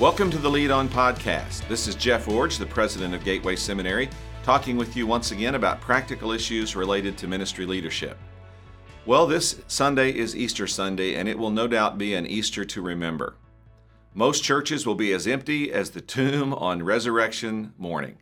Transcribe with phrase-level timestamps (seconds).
[0.00, 1.66] Welcome to the Lead On Podcast.
[1.66, 4.08] This is Jeff Iorg, the president of Gateway Seminary,
[4.44, 8.16] talking with you once again about practical issues related to ministry leadership.
[9.06, 12.80] Well, this Sunday is Easter Sunday, and it will no doubt be an Easter to
[12.80, 13.34] remember.
[14.14, 18.18] Most churches will be as empty as the tomb on resurrection morning.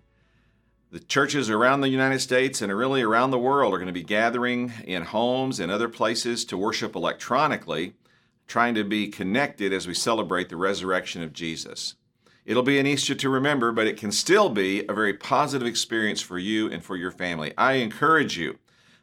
[0.90, 4.02] The churches around the United States and really around the world are going to be
[4.02, 7.92] gathering in homes and other places to worship electronically
[8.46, 11.94] trying to be connected as we celebrate the resurrection of Jesus.
[12.44, 16.20] It'll be an Easter to remember, but it can still be a very positive experience
[16.20, 17.52] for you and for your family.
[17.58, 18.58] I encourage you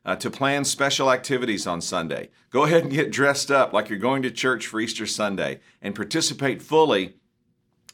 [0.05, 2.29] uh, to plan special activities on Sunday.
[2.51, 5.95] Go ahead and get dressed up like you're going to church for Easter Sunday and
[5.95, 7.15] participate fully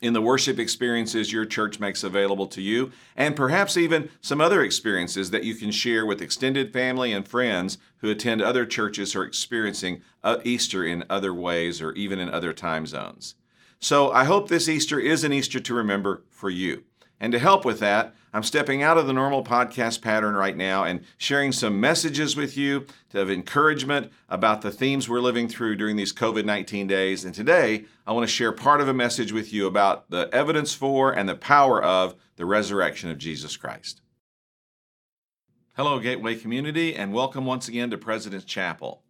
[0.02, 4.63] in the worship experiences your church makes available to you, and perhaps even some other
[4.63, 9.23] experiences that you can share with extended family and friends who attend other churches or
[9.23, 13.36] experiencing uh, Easter in other ways or even in other time zones.
[13.80, 16.84] So I hope this Easter is an Easter to remember for you.
[17.19, 20.83] And to help with that, I'm stepping out of the normal podcast pattern right now
[20.83, 25.95] and sharing some messages with you of encouragement about the themes we're living through during
[25.95, 27.25] these COVID 19 days.
[27.25, 30.75] And today, I want to share part of a message with you about the evidence
[30.75, 34.02] for and the power of the resurrection of Jesus Christ.
[35.75, 39.02] Hello, Gateway community, and welcome once again to President's Chapel.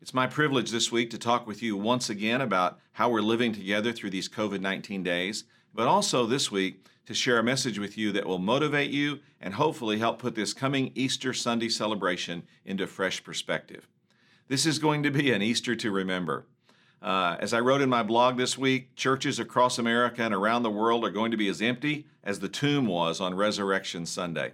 [0.00, 3.52] It's my privilege this week to talk with you once again about how we're living
[3.52, 5.42] together through these COVID 19 days,
[5.74, 9.54] but also this week to share a message with you that will motivate you and
[9.54, 13.88] hopefully help put this coming Easter Sunday celebration into fresh perspective.
[14.46, 16.46] This is going to be an Easter to remember.
[17.02, 20.70] Uh, as I wrote in my blog this week, churches across America and around the
[20.70, 24.52] world are going to be as empty as the tomb was on Resurrection Sunday.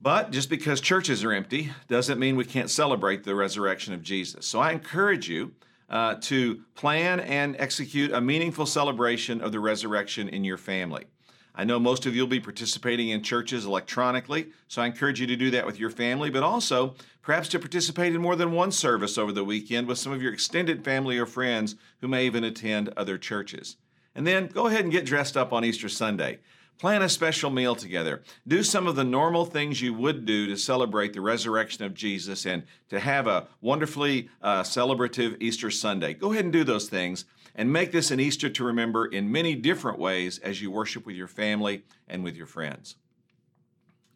[0.00, 4.46] But just because churches are empty doesn't mean we can't celebrate the resurrection of Jesus.
[4.46, 5.50] So I encourage you
[5.88, 11.06] uh, to plan and execute a meaningful celebration of the resurrection in your family.
[11.54, 15.26] I know most of you will be participating in churches electronically, so I encourage you
[15.26, 18.70] to do that with your family, but also perhaps to participate in more than one
[18.70, 22.44] service over the weekend with some of your extended family or friends who may even
[22.44, 23.76] attend other churches.
[24.14, 26.38] And then go ahead and get dressed up on Easter Sunday.
[26.78, 28.22] Plan a special meal together.
[28.46, 32.46] Do some of the normal things you would do to celebrate the resurrection of Jesus
[32.46, 36.14] and to have a wonderfully uh, celebrative Easter Sunday.
[36.14, 37.24] Go ahead and do those things
[37.56, 41.16] and make this an Easter to remember in many different ways as you worship with
[41.16, 42.94] your family and with your friends.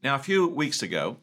[0.05, 1.17] Now, a few weeks ago,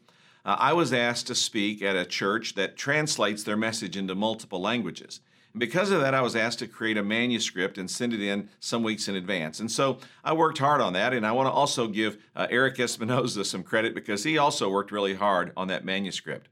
[0.44, 4.60] uh, I was asked to speak at a church that translates their message into multiple
[4.60, 5.20] languages.
[5.52, 8.48] And because of that, I was asked to create a manuscript and send it in
[8.60, 9.60] some weeks in advance.
[9.60, 11.12] And so I worked hard on that.
[11.12, 14.92] And I want to also give uh, Eric Espinoza some credit because he also worked
[14.92, 16.48] really hard on that manuscript.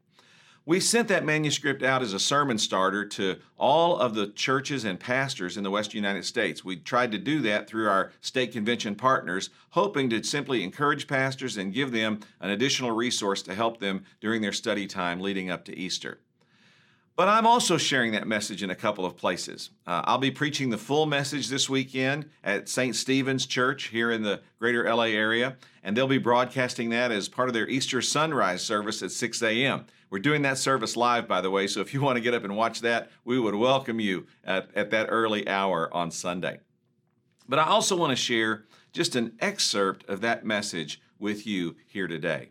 [0.69, 5.01] We sent that manuscript out as a sermon starter to all of the churches and
[5.01, 6.63] pastors in the West United States.
[6.63, 11.57] We tried to do that through our state convention partners, hoping to simply encourage pastors
[11.57, 15.65] and give them an additional resource to help them during their study time leading up
[15.65, 16.19] to Easter.
[17.19, 19.71] But I'm also sharing that message in a couple of places.
[19.89, 22.95] Uh, I'll be preaching the full message this weekend at St.
[22.95, 27.49] Stephen's Church here in the greater LA area, and they'll be broadcasting that as part
[27.49, 29.87] of their Easter sunrise service at 6 a.m.
[30.11, 32.45] We're doing that service live, by the way, so if you want to get up
[32.45, 36.61] and watch that, we would welcome you at, at that early hour on Sunday.
[37.49, 42.07] But I also want to share just an excerpt of that message with you here
[42.07, 42.51] today.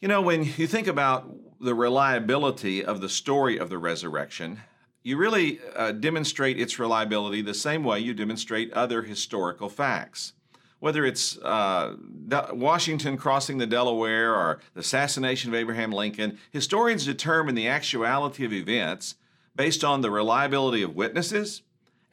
[0.00, 4.60] You know, when you think about the reliability of the story of the resurrection,
[5.02, 10.32] you really uh, demonstrate its reliability the same way you demonstrate other historical facts.
[10.78, 11.96] Whether it's uh,
[12.52, 18.52] Washington crossing the Delaware or the assassination of Abraham Lincoln, historians determine the actuality of
[18.52, 19.16] events
[19.54, 21.62] based on the reliability of witnesses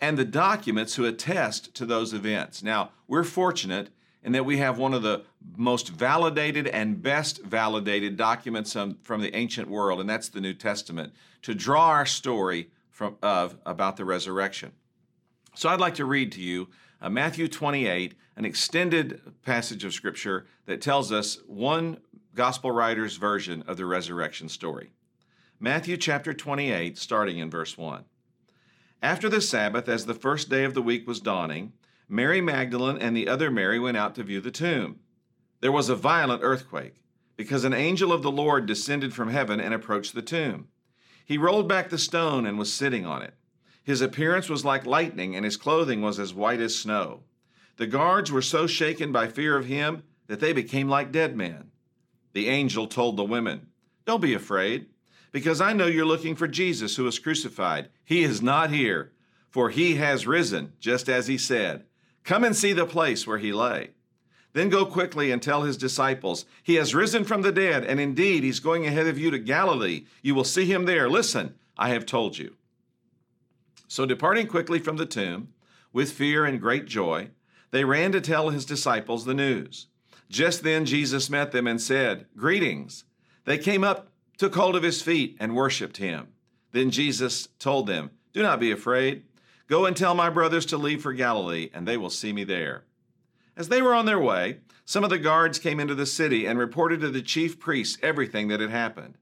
[0.02, 2.62] and the documents who attest to those events.
[2.62, 3.90] Now, we're fortunate
[4.28, 5.24] and that we have one of the
[5.56, 11.14] most validated and best validated documents from the ancient world, and that's the New Testament,
[11.44, 14.74] to draw our story from, of about the resurrection.
[15.56, 16.68] So I'd like to read to you
[17.02, 22.00] uh, Matthew 28, an extended passage of Scripture that tells us one
[22.36, 24.92] gospel writer's version of the resurrection story.
[25.58, 28.04] Matthew chapter 28, starting in verse 1.
[29.02, 31.72] After the Sabbath, as the first day of the week was dawning,
[32.10, 35.00] Mary Magdalene and the other Mary went out to view the tomb.
[35.60, 37.02] There was a violent earthquake,
[37.36, 40.70] because an angel of the Lord descended from heaven and approached the tomb.
[41.26, 43.34] He rolled back the stone and was sitting on it.
[43.84, 47.24] His appearance was like lightning, and his clothing was as white as snow.
[47.76, 51.72] The guards were so shaken by fear of him that they became like dead men.
[52.34, 53.68] The angel told the women,
[54.06, 54.88] Don't be afraid,
[55.32, 57.90] because I know you're looking for Jesus who was crucified.
[58.06, 59.12] He is not here
[59.50, 61.84] for he has risen, just as he said.
[62.28, 63.92] Come and see the place where he lay.
[64.52, 68.44] Then go quickly and tell his disciples, He has risen from the dead, and indeed
[68.44, 70.04] he's going ahead of you to Galilee.
[70.22, 71.10] You will see him there.
[71.10, 72.56] Listen, I have told you.
[73.88, 75.54] So, departing quickly from the tomb,
[75.94, 77.30] with fear and great joy,
[77.72, 79.88] they ran to tell his disciples the news.
[80.30, 83.06] Just then Jesus met them and said, Greetings.
[83.46, 86.28] They came up, took hold of his feet, and worshiped him.
[86.74, 89.24] Then Jesus told them, Do not be afraid.
[89.68, 92.84] Go and tell my brothers to leave for Galilee, and they will see me there.
[93.56, 96.58] As they were on their way, some of the guards came into the city and
[96.58, 99.16] reported to the chief priests everything that had happened.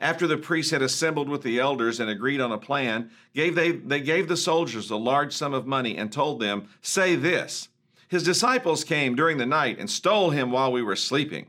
[0.00, 3.70] After the priests had assembled with the elders and agreed on a plan, gave they,
[3.70, 7.68] they gave the soldiers a large sum of money and told them, Say this
[8.08, 11.46] His disciples came during the night and stole him while we were sleeping.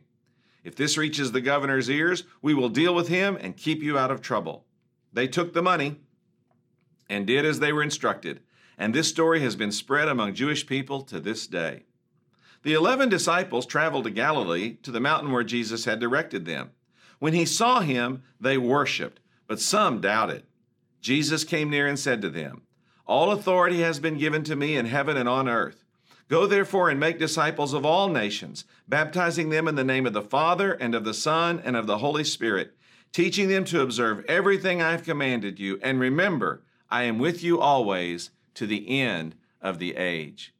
[0.63, 4.11] If this reaches the governor's ears, we will deal with him and keep you out
[4.11, 4.65] of trouble.
[5.11, 6.01] They took the money
[7.09, 8.41] and did as they were instructed,
[8.77, 11.83] and this story has been spread among Jewish people to this day.
[12.63, 16.71] The eleven disciples traveled to Galilee, to the mountain where Jesus had directed them.
[17.19, 20.43] When he saw him, they worshiped, but some doubted.
[20.99, 22.63] Jesus came near and said to them,
[23.05, 25.83] All authority has been given to me in heaven and on earth.
[26.27, 30.23] Go therefore and make disciples of all nations, baptizing them in the name of the
[30.23, 32.75] Father and of the Son and of the Holy Spirit,
[33.11, 35.79] teaching them to observe everything I have commanded you.
[35.83, 40.53] And remember, I am with you always to the end of the age.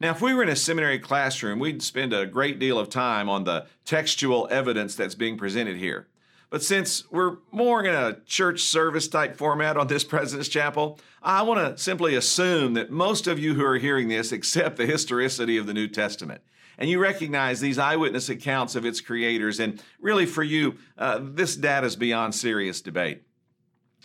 [0.00, 3.28] Now, if we were in a seminary classroom, we'd spend a great deal of time
[3.28, 6.06] on the textual evidence that's being presented here.
[6.50, 11.42] But since we're more in a church service type format on this President's Chapel, I
[11.42, 15.58] want to simply assume that most of you who are hearing this accept the historicity
[15.58, 16.42] of the New Testament.
[16.78, 19.58] And you recognize these eyewitness accounts of its creators.
[19.58, 23.22] And really, for you, uh, this data is beyond serious debate.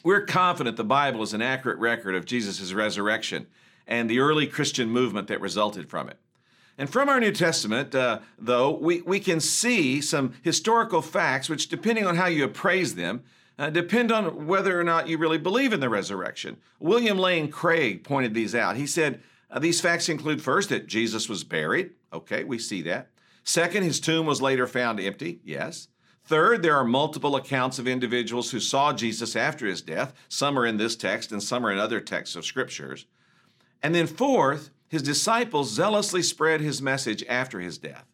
[0.03, 3.47] We're confident the Bible is an accurate record of Jesus' resurrection
[3.87, 6.17] and the early Christian movement that resulted from it.
[6.77, 11.69] And from our New Testament, uh, though, we, we can see some historical facts which,
[11.69, 13.23] depending on how you appraise them,
[13.57, 16.57] uh, depend on whether or not you really believe in the resurrection.
[16.79, 18.75] William Lane Craig pointed these out.
[18.75, 21.91] He said uh, these facts include first that Jesus was buried.
[22.11, 23.09] Okay, we see that.
[23.45, 25.39] Second, his tomb was later found empty.
[25.45, 25.87] Yes.
[26.25, 30.13] Third, there are multiple accounts of individuals who saw Jesus after his death.
[30.29, 33.05] Some are in this text and some are in other texts of scriptures.
[33.81, 38.05] And then fourth, his disciples zealously spread his message after his death.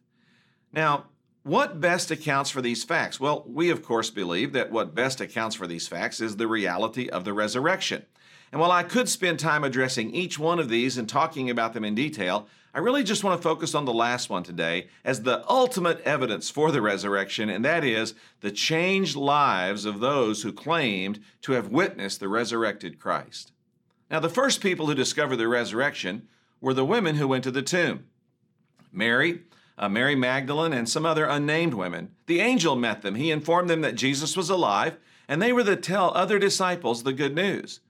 [0.72, 1.06] Now,
[1.42, 3.20] what best accounts for these facts?
[3.20, 7.08] Well, we of course believe that what best accounts for these facts is the reality
[7.08, 8.04] of the resurrection.
[8.52, 11.84] And while I could spend time addressing each one of these and talking about them
[11.84, 15.48] in detail, I really just want to focus on the last one today as the
[15.50, 21.20] ultimate evidence for the resurrection, and that is the changed lives of those who claimed
[21.42, 23.50] to have witnessed the resurrected Christ.
[24.08, 26.28] Now, the first people who discovered the resurrection
[26.60, 28.04] were the women who went to the tomb
[28.92, 29.42] Mary,
[29.78, 32.10] uh, Mary Magdalene, and some other unnamed women.
[32.26, 33.14] The angel met them.
[33.16, 34.96] He informed them that Jesus was alive,
[35.28, 37.80] and they were to tell other disciples the good news.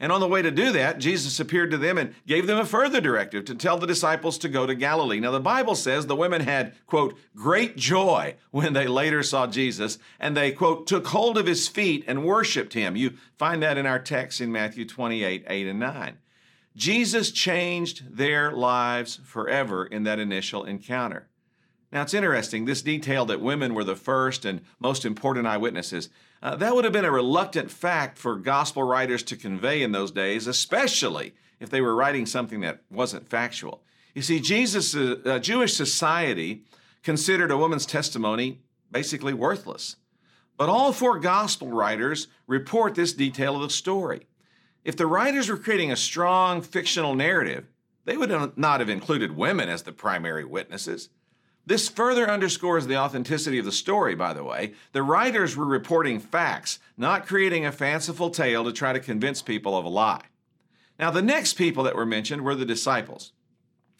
[0.00, 2.64] And on the way to do that, Jesus appeared to them and gave them a
[2.64, 5.18] further directive to tell the disciples to go to Galilee.
[5.18, 9.98] Now, the Bible says the women had, quote, great joy when they later saw Jesus,
[10.20, 12.94] and they, quote, took hold of his feet and worshiped him.
[12.94, 16.18] You find that in our text in Matthew 28, 8 and 9.
[16.76, 21.26] Jesus changed their lives forever in that initial encounter.
[21.90, 26.08] Now, it's interesting, this detail that women were the first and most important eyewitnesses,
[26.42, 30.10] uh, that would have been a reluctant fact for gospel writers to convey in those
[30.10, 33.82] days, especially if they were writing something that wasn't factual.
[34.14, 36.64] You see, Jesus' uh, Jewish society
[37.02, 39.96] considered a woman's testimony basically worthless.
[40.56, 44.26] But all four gospel writers report this detail of the story.
[44.84, 47.66] If the writers were creating a strong fictional narrative,
[48.04, 51.10] they would not have included women as the primary witnesses.
[51.68, 54.72] This further underscores the authenticity of the story, by the way.
[54.92, 59.76] The writers were reporting facts, not creating a fanciful tale to try to convince people
[59.76, 60.22] of a lie.
[60.98, 63.32] Now, the next people that were mentioned were the disciples.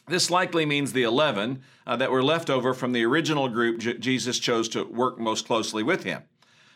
[0.06, 3.98] This likely means the 11 uh, that were left over from the original group J-
[3.98, 6.22] Jesus chose to work most closely with him.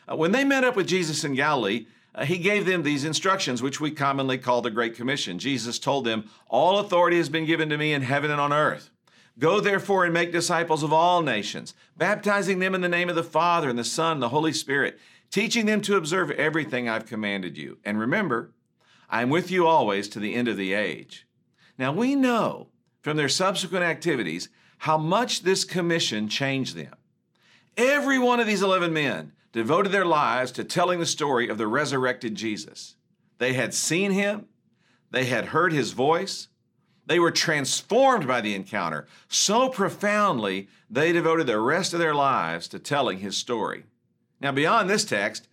[0.06, 3.62] Uh, when they met up with Jesus in Galilee, uh, he gave them these instructions,
[3.62, 5.38] which we commonly call the Great Commission.
[5.38, 8.90] Jesus told them, All authority has been given to me in heaven and on earth.
[9.38, 13.22] Go therefore and make disciples of all nations, baptizing them in the name of the
[13.22, 14.98] Father and the Son and the Holy Spirit,
[15.30, 17.78] teaching them to observe everything I've commanded you.
[17.84, 18.52] And remember,
[19.08, 21.26] I am with you always to the end of the age.
[21.78, 22.68] Now we know
[23.00, 24.48] from their subsequent activities
[24.78, 26.94] how much this commission changed them.
[27.76, 31.66] Every one of these 11 men devoted their lives to telling the story of the
[31.66, 32.96] resurrected Jesus.
[33.38, 34.46] They had seen him,
[35.10, 36.48] They had heard his voice.
[37.06, 42.68] They were transformed by the encounter so profoundly they devoted the rest of their lives
[42.68, 43.84] to telling his story.
[44.40, 45.48] Now, beyond this text,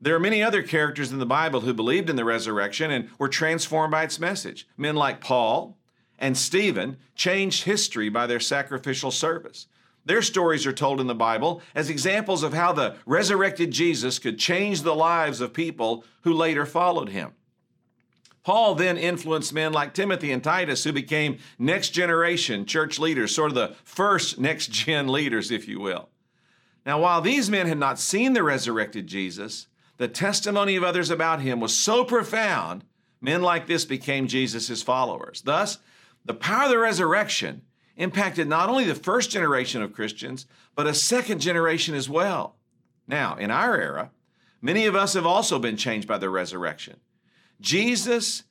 [0.00, 3.28] there are many other characters in the Bible who believed in the resurrection and were
[3.28, 4.66] transformed by its message.
[4.76, 5.78] Men like Paul
[6.18, 9.66] and Stephen changed history by their sacrificial service.
[10.04, 14.38] Their stories are told in the Bible as examples of how the resurrected Jesus could
[14.38, 17.32] change the lives of people who later followed him.
[18.44, 23.50] Paul then influenced men like Timothy and Titus, who became next generation church leaders, sort
[23.50, 26.10] of the first next gen leaders, if you will.
[26.86, 31.40] Now, while these men had not seen the resurrected Jesus, the testimony of others about
[31.40, 32.84] him was so profound,
[33.22, 35.40] men like this became Jesus' followers.
[35.40, 35.78] Thus,
[36.26, 37.62] the power of the resurrection
[37.96, 42.56] impacted not only the first generation of Christians, but a second generation as well.
[43.06, 44.10] Now, in our era,
[44.60, 46.98] many of us have also been changed by the resurrection.
[47.64, 48.42] Jesus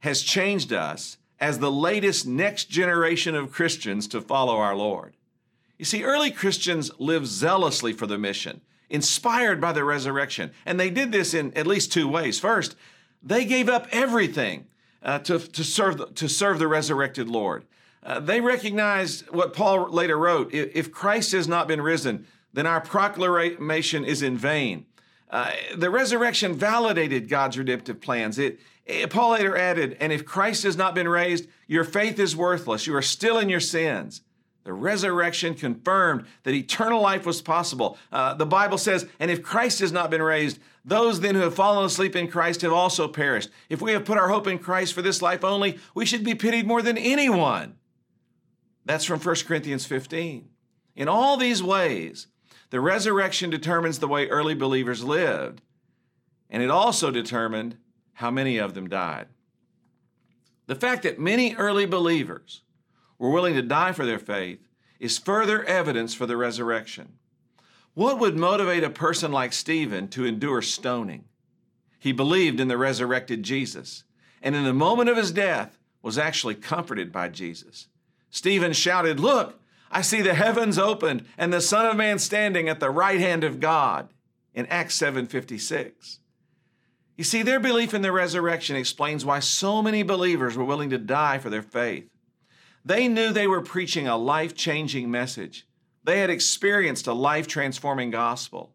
[0.00, 5.14] has changed us as the latest next generation of Christians to follow our Lord.
[5.78, 10.50] You see, early Christians lived zealously for the mission, inspired by the resurrection.
[10.64, 12.40] And they did this in at least two ways.
[12.40, 12.74] First,
[13.22, 14.66] they gave up everything
[15.00, 17.64] uh, to, to, serve, to serve the resurrected Lord.
[18.02, 22.80] Uh, they recognized what Paul later wrote if Christ has not been risen, then our
[22.80, 24.86] proclamation is in vain.
[25.30, 28.38] Uh, the resurrection validated God's redemptive plans.
[28.38, 32.36] It, it, Paul later added, and if Christ has not been raised, your faith is
[32.36, 32.86] worthless.
[32.86, 34.22] You are still in your sins.
[34.66, 37.98] The resurrection confirmed that eternal life was possible.
[38.10, 41.54] Uh, the Bible says, and if Christ has not been raised, those then who have
[41.54, 43.48] fallen asleep in Christ have also perished.
[43.68, 46.34] If we have put our hope in Christ for this life only, we should be
[46.34, 47.76] pitied more than anyone.
[48.84, 50.48] That's from 1 Corinthians 15.
[50.96, 52.28] In all these ways,
[52.70, 55.62] the resurrection determines the way early believers lived,
[56.50, 57.76] and it also determined
[58.14, 59.26] how many of them died.
[60.66, 62.62] The fact that many early believers
[63.18, 64.66] were willing to die for their faith
[64.98, 67.14] is further evidence for the resurrection.
[67.94, 71.24] What would motivate a person like Stephen to endure stoning?
[71.98, 74.04] He believed in the resurrected Jesus,
[74.42, 77.88] and in the moment of his death was actually comforted by Jesus.
[78.30, 79.58] Stephen shouted, Look,
[79.90, 83.44] I see the heavens opened and the Son of Man standing at the right hand
[83.44, 84.08] of God
[84.54, 86.18] in Acts 7:56.
[87.16, 90.98] You see, their belief in the resurrection explains why so many believers were willing to
[90.98, 92.08] die for their faith.
[92.84, 95.66] They knew they were preaching a life-changing message.
[96.04, 98.72] They had experienced a life-transforming gospel.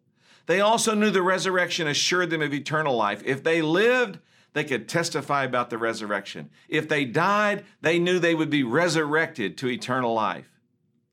[0.47, 3.21] They also knew the resurrection assured them of eternal life.
[3.23, 4.19] If they lived,
[4.53, 6.49] they could testify about the resurrection.
[6.67, 10.50] If they died, they knew they would be resurrected to eternal life.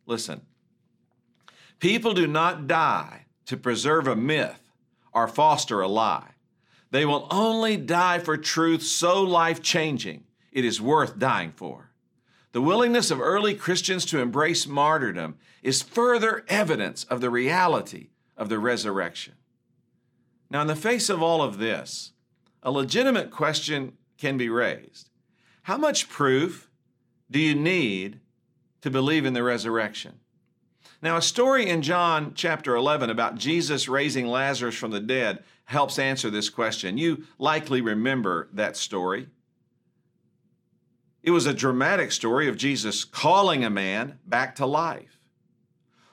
[0.08, 0.40] Listen,
[1.80, 4.72] people do not die to preserve a myth
[5.12, 6.30] or foster a lie.
[6.90, 11.90] They will only die for truth so life changing it is worth dying for.
[12.52, 18.48] The willingness of early Christians to embrace martyrdom is further evidence of the reality of
[18.48, 19.34] the resurrection.
[20.48, 22.12] Now, in the face of all of this,
[22.62, 25.10] a legitimate question can be raised
[25.64, 26.70] How much proof
[27.30, 28.20] do you need
[28.82, 30.20] to believe in the resurrection.
[31.00, 35.98] Now, a story in John chapter 11 about Jesus raising Lazarus from the dead helps
[35.98, 36.98] answer this question.
[36.98, 39.28] You likely remember that story.
[41.22, 45.20] It was a dramatic story of Jesus calling a man back to life.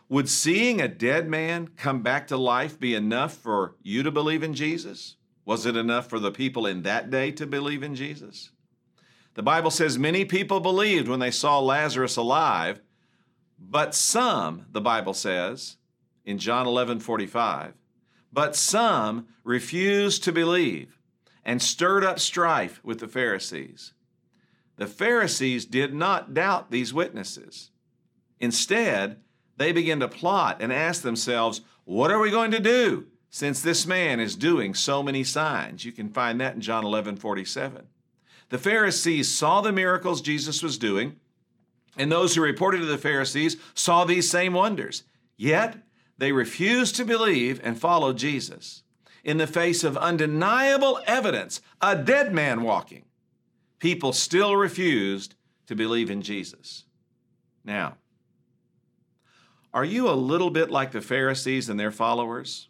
[0.07, 4.43] Would seeing a dead man come back to life be enough for you to believe
[4.43, 5.15] in Jesus?
[5.45, 8.51] Was it enough for the people in that day to believe in Jesus?
[9.35, 12.79] The Bible says many people believed when they saw Lazarus alive,
[13.59, 15.77] but some, the Bible says
[16.23, 17.73] in John 11 45,
[18.31, 20.99] but some refused to believe
[21.43, 23.93] and stirred up strife with the Pharisees.
[24.77, 27.71] The Pharisees did not doubt these witnesses.
[28.39, 29.17] Instead,
[29.57, 33.85] they began to plot and ask themselves, What are we going to do since this
[33.85, 35.85] man is doing so many signs?
[35.85, 37.87] You can find that in John 11 47.
[38.49, 41.15] The Pharisees saw the miracles Jesus was doing,
[41.97, 45.03] and those who reported to the Pharisees saw these same wonders.
[45.37, 45.77] Yet
[46.17, 48.83] they refused to believe and follow Jesus.
[49.23, 53.05] In the face of undeniable evidence, a dead man walking,
[53.79, 55.35] people still refused
[55.65, 56.83] to believe in Jesus.
[57.63, 57.95] Now,
[59.73, 62.69] are you a little bit like the Pharisees and their followers?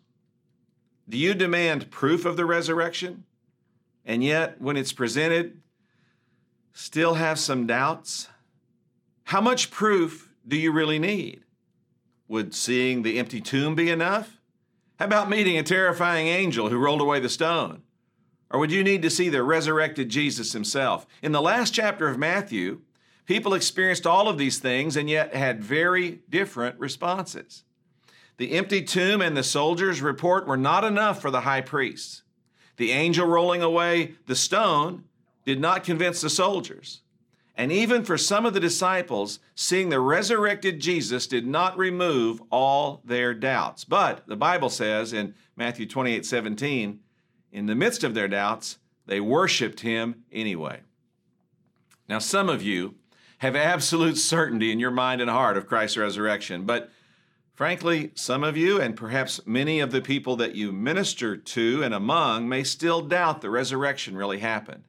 [1.08, 3.26] Do you demand proof of the resurrection?
[4.06, 5.62] And yet, when it's presented,
[6.76, 8.28] still have some doubts?
[9.24, 11.42] How much proof do you really need?
[12.28, 14.40] Would seeing the empty tomb be enough?
[15.00, 17.82] How about meeting a terrifying angel who rolled away the stone?
[18.52, 21.08] Or would you need to see the resurrected Jesus himself?
[21.24, 22.82] In the last chapter of Matthew,
[23.26, 27.64] people experienced all of these things and yet had very different responses.
[28.38, 32.24] The empty tomb and the soldiers' report were not enough for the high priests.
[32.78, 35.06] The angel rolling away the stone
[35.46, 37.02] did not convince the soldiers.
[37.58, 43.02] And even for some of the disciples, seeing the resurrected Jesus did not remove all
[43.06, 43.86] their doubts.
[43.86, 47.00] But the Bible says in Matthew 28 17,
[47.54, 50.82] in the midst of their doubts, they worshiped him anyway.
[52.10, 52.96] Now, some of you
[53.38, 56.92] have absolute certainty in your mind and heart of Christ's resurrection, but
[57.54, 61.94] frankly, some of you, and perhaps many of the people that you minister to and
[61.94, 64.84] among, may still doubt the resurrection really happened.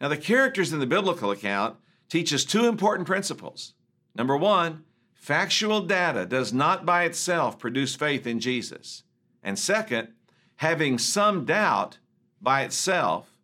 [0.00, 1.76] Now, the characters in the biblical account
[2.08, 3.74] teach us two important principles.
[4.14, 9.02] Number one, factual data does not by itself produce faith in Jesus.
[9.42, 10.08] And second,
[10.56, 11.98] having some doubt
[12.40, 13.34] by itself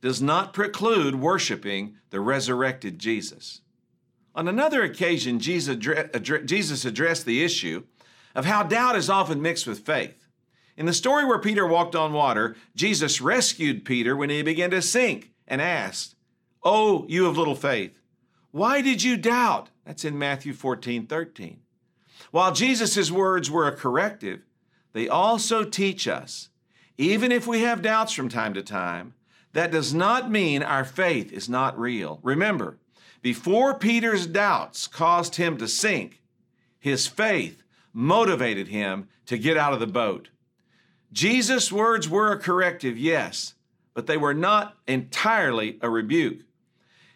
[0.00, 3.60] does not preclude worshiping the resurrected Jesus.
[4.34, 5.74] On another occasion, Jesus
[6.84, 7.84] addressed the issue
[8.34, 10.26] of how doubt is often mixed with faith.
[10.76, 14.80] In the story where Peter walked on water, Jesus rescued Peter when he began to
[14.80, 16.14] sink and asked,
[16.62, 17.98] Oh, you of little faith,
[18.52, 19.68] why did you doubt?
[19.84, 21.60] That's in Matthew 14 13.
[22.30, 24.42] While Jesus' words were a corrective,
[24.92, 26.48] they also teach us,
[26.96, 29.14] even if we have doubts from time to time,
[29.52, 32.20] that does not mean our faith is not real.
[32.22, 32.78] Remember,
[33.22, 36.22] before Peter's doubts caused him to sink,
[36.78, 40.28] his faith motivated him to get out of the boat.
[41.12, 43.54] Jesus' words were a corrective, yes,
[43.94, 46.40] but they were not entirely a rebuke.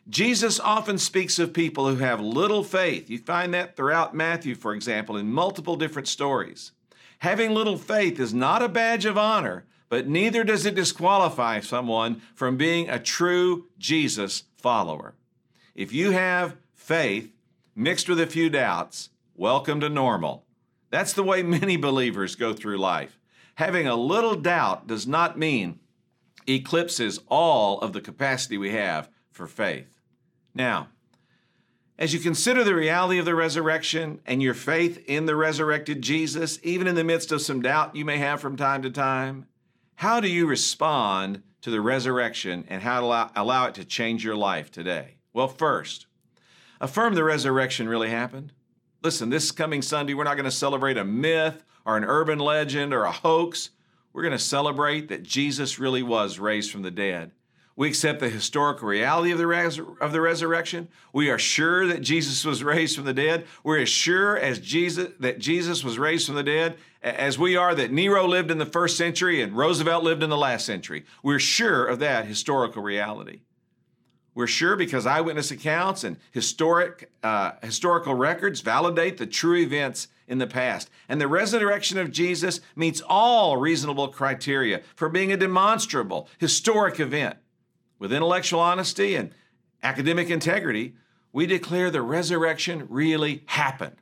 [0.09, 3.09] Jesus often speaks of people who have little faith.
[3.09, 6.73] You find that throughout Matthew, for example, in multiple different stories.
[7.21, 12.21] Having little faith is not a badge of honor, but neither does it disqualify someone
[12.35, 15.15] from being a true Jesus follower.
[15.75, 17.32] If you have faith
[17.75, 20.45] mixed with a few doubts, welcome to normal.
[20.91, 23.19] That's the way many believers go through life.
[23.54, 25.78] Having a little doubt does not mean
[26.47, 30.00] eclipses all of the capacity we have for faith.
[30.54, 30.89] Now,
[31.99, 36.59] as you consider the reality of the resurrection and your faith in the resurrected Jesus,
[36.63, 39.47] even in the midst of some doubt you may have from time to time,
[39.97, 44.25] how do you respond to the resurrection and how to allow, allow it to change
[44.25, 45.19] your life today?
[45.33, 46.07] Well, first,
[46.80, 48.52] affirm the resurrection really happened.
[49.02, 52.93] Listen, this coming Sunday, we're not going to celebrate a myth or an urban legend
[52.93, 53.71] or a hoax.
[54.15, 57.33] We're going to celebrate that Jesus really was raised from the dead.
[57.77, 60.87] We accept the historical reality of the, res- of the resurrection.
[61.13, 63.47] We are sure that Jesus was raised from the dead.
[63.65, 67.75] We're as sure as Jesus that Jesus was raised from the dead as we are
[67.75, 71.05] that Nero lived in the first century and Roosevelt lived in the last century.
[71.25, 73.41] We're sure of that historical reality.
[74.37, 80.39] We're sure because eyewitness accounts and historic uh, historical records validate the true events in
[80.39, 80.91] the past.
[81.08, 87.37] And the resurrection of Jesus meets all reasonable criteria for being a demonstrable historic event.
[87.99, 89.30] With intellectual honesty and
[89.82, 90.95] academic integrity,
[91.32, 93.97] we declare the resurrection really happened.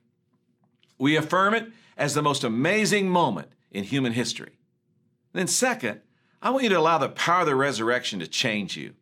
[0.98, 4.58] We affirm it as the most amazing moment in human history.
[5.32, 6.00] then, second,
[6.42, 8.94] I want you to allow the power of the resurrection to change you.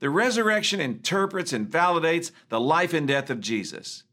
[0.00, 4.04] The resurrection interprets and validates the life and death of Jesus.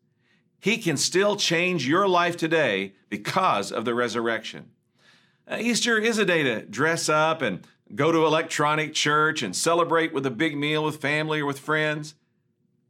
[0.66, 4.72] He can still change your life today because of the resurrection.
[5.48, 10.12] Uh, Easter is a day to dress up and go to electronic church and celebrate
[10.12, 12.16] with a big meal with family or with friends.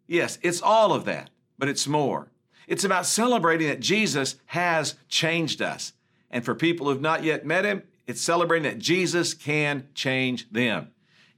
[0.08, 2.32] Yes, it's all of that, but it's more.
[2.66, 5.92] It's about celebrating that Jesus has changed us.
[6.32, 10.92] And for people who've not yet met him, it's celebrating that Jesus can change them.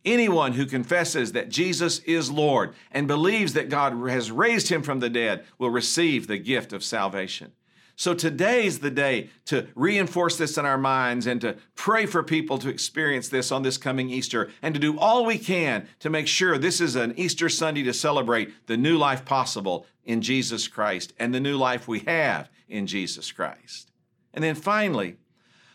[0.08, 5.02] Anyone who confesses that Jesus is Lord and believes that God has raised him from
[5.02, 7.52] the dead will receive the gift of salvation.
[7.98, 12.58] So today's the day to reinforce this in our minds and to pray for people
[12.60, 16.28] to experience this on this coming Easter and to do all we can to make
[16.28, 21.12] sure this is an Easter Sunday to celebrate the new life possible in Jesus Christ
[21.20, 23.92] and the new life we have in Jesus Christ.
[24.34, 25.18] And then finally,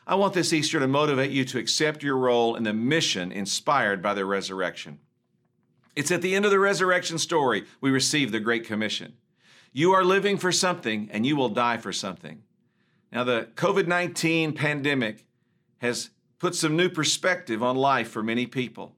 [0.07, 4.03] I want this Easter to motivate you to accept your role in the mission inspired
[4.03, 4.99] by the resurrection.
[5.95, 9.15] It's at the end of the resurrection story we receive the Great Commission.
[9.73, 12.43] You are living for something and you will die for something.
[13.13, 15.25] Now, the COVID 19 pandemic
[15.79, 18.97] has put some new perspective on life for many people.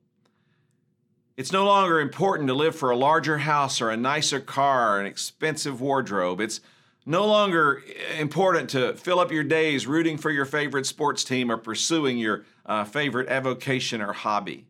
[1.37, 5.01] It's no longer important to live for a larger house or a nicer car or
[5.01, 6.41] an expensive wardrobe.
[6.41, 6.61] It's
[7.07, 7.83] no longer
[8.19, 12.45] important to fill up your days rooting for your favorite sports team or pursuing your
[12.67, 14.67] uh, favorite avocation or hobby.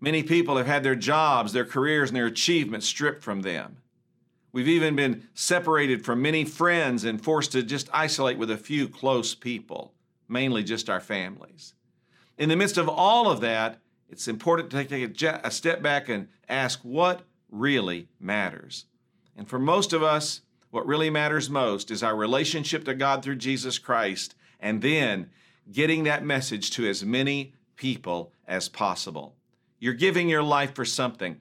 [0.00, 3.78] Many people have had their jobs, their careers, and their achievements stripped from them.
[4.52, 8.88] We've even been separated from many friends and forced to just isolate with a few
[8.88, 9.92] close people,
[10.28, 11.74] mainly just our families.
[12.38, 16.28] In the midst of all of that, it's important to take a step back and
[16.48, 18.86] ask what really matters.
[19.36, 20.42] And for most of us,
[20.74, 25.30] what really matters most is our relationship to God through Jesus Christ, and then
[25.70, 29.36] getting that message to as many people as possible.
[29.78, 31.38] You're giving your life for something.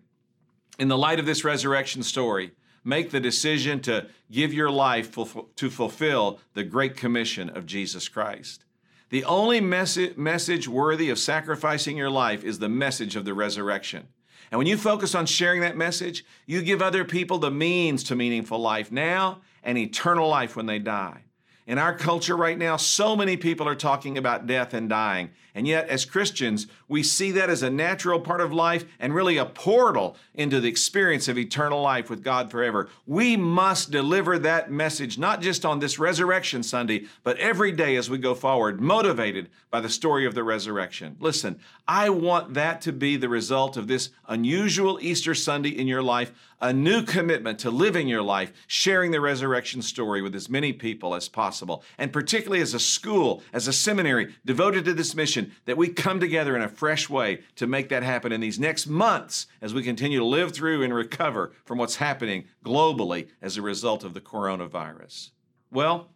[0.77, 2.51] In the light of this resurrection story,
[2.83, 5.17] make the decision to give your life
[5.55, 8.65] to fulfill the great commission of Jesus Christ.
[9.09, 14.09] The only message worthy of sacrificing your life is the message of the resurrection.
[14.51, 18.15] And when you focus on sharing that message, you give other people the means to
[18.15, 21.23] meaningful life now and eternal life when they die.
[21.65, 25.29] In our culture right now, so many people are talking about death and dying.
[25.55, 29.37] And yet, as Christians, we see that as a natural part of life and really
[29.37, 32.89] a portal into the experience of eternal life with God forever.
[33.05, 38.09] We must deliver that message, not just on this Resurrection Sunday, but every day as
[38.09, 41.15] we go forward, motivated by the story of the resurrection.
[41.19, 46.03] Listen, I want that to be the result of this unusual Easter Sunday in your
[46.03, 46.31] life,
[46.63, 51.13] a new commitment to living your life, sharing the resurrection story with as many people
[51.13, 55.75] as possible, and particularly as a school, as a seminary devoted to this mission, that
[55.75, 59.45] we come together in a fresh way to make that happen in these next months
[59.61, 64.05] as we continue to live through and recover from what's happening globally as a result
[64.05, 65.31] of the coronavirus.
[65.69, 66.07] Well,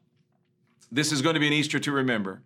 [0.90, 2.42] this is going to be an Easter to remember.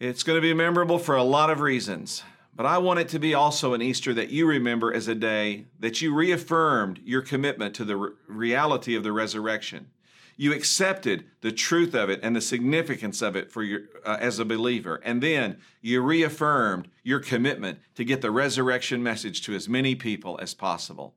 [0.00, 2.22] It's going to be memorable for a lot of reasons.
[2.58, 5.66] But I want it to be also an Easter that you remember as a day
[5.78, 9.90] that you reaffirmed your commitment to the re- reality of the resurrection.
[10.36, 14.40] You accepted the truth of it and the significance of it for your uh, as
[14.40, 19.68] a believer, and then you reaffirmed your commitment to get the resurrection message to as
[19.68, 21.14] many people as possible.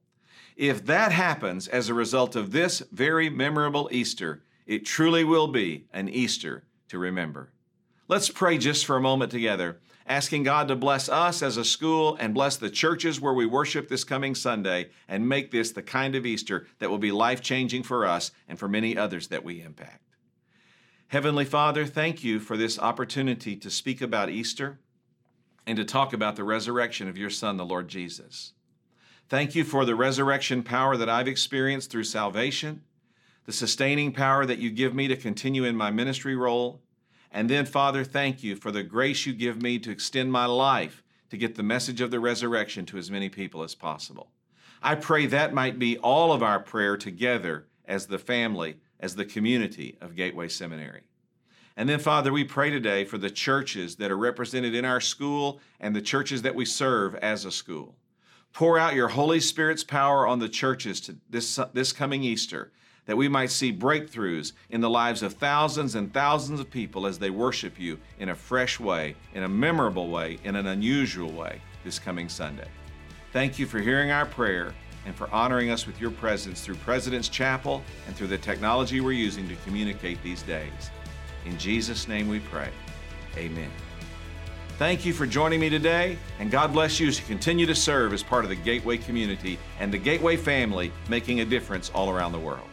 [0.56, 5.88] If that happens as a result of this very memorable Easter, it truly will be
[5.92, 7.52] an Easter to remember.
[8.08, 12.16] Let's pray just for a moment together asking God to bless us as a school
[12.20, 16.16] and bless the churches where we worship this coming Sunday and make this the kind
[16.16, 19.62] of Easter that will be life changing for us and for many others that we
[19.62, 20.02] impact.
[21.08, 24.80] Heavenly Father, thank you for this opportunity to speak about Easter
[25.68, 28.54] and to talk about the resurrection of your Son, the Lord Jesus.
[29.30, 32.84] Thank you for the resurrection power that I've experienced through salvation,
[33.46, 36.82] the sustaining power that you give me to continue in my ministry role
[37.32, 41.04] and then, Father, thank you for the grace you give me to extend my life
[41.30, 44.32] to get the message of the resurrection to as many people as possible.
[44.84, 49.26] I pray that might be all of our prayer together as the family, as the
[49.26, 51.04] community of Gateway Seminary.
[51.78, 55.62] And then, Father, we pray today for the churches that are represented in our school
[55.80, 57.96] and the churches that we serve as a school.
[58.52, 62.74] Pour out your Holy Spirit's power on the churches this, this coming Easter
[63.06, 67.20] that we might see breakthroughs in the lives of thousands and thousands of people as
[67.20, 71.62] they worship you in a fresh way, in a memorable way, in an unusual way
[71.84, 72.68] this coming Sunday.
[73.34, 74.74] Thank you for hearing our prayer
[75.06, 79.14] and for honoring us with your presence through President's Chapel and through the technology we're
[79.14, 80.92] using to communicate these days.
[81.46, 82.70] In Jesus' name we pray.
[83.36, 83.72] Amen.
[84.78, 88.14] Thank you for joining me today, and God bless you as you continue to serve
[88.14, 92.32] as part of the Gateway community and the Gateway family, making a difference all around
[92.32, 92.68] the world.